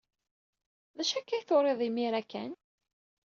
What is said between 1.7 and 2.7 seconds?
imir-a kan?